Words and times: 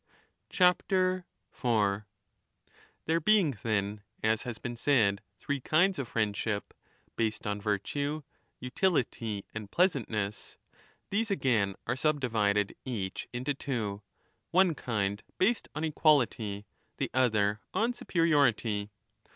4 0.49 2.07
There 3.05 3.19
being, 3.19 3.51
then, 3.61 4.01
as 4.23 4.41
has 4.41 4.57
been 4.57 4.75
said,^ 4.75 5.19
three 5.37 5.59
kinds 5.59 5.99
of 5.99 6.07
1239^ 6.09 6.11
friendship— 6.11 6.73
based 7.17 7.45
on 7.45 7.61
virtue, 7.61 8.23
utility, 8.59 9.45
and 9.53 9.69
pleasantness— 9.69 10.57
these 11.11 11.29
again 11.29 11.75
are 11.85 11.95
subdivided 11.95 12.75
eac 12.83 12.87
h 13.13 13.27
in 13.31 13.45
t 13.45 13.51
o 13.51 13.53
tw 13.53 13.69
o, 13.69 14.03
one 14.49 14.73
kind 14.73 15.21
based 15.37 15.71
nn^Qiialit 15.75 16.39
y, 16.39 16.65
the 16.97 17.11
other 17.13 17.61
on 17.75 17.93
superiority. 17.93 18.89